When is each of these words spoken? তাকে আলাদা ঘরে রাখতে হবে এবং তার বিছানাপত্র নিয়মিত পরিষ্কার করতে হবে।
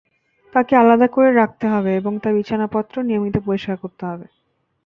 তাকে 0.53 0.73
আলাদা 0.77 1.07
ঘরে 1.07 1.31
রাখতে 1.33 1.65
হবে 1.67 1.91
এবং 1.95 2.13
তার 2.21 2.33
বিছানাপত্র 2.37 2.95
নিয়মিত 3.03 3.35
পরিষ্কার 3.47 3.75
করতে 3.77 4.03
হবে। 4.05 4.25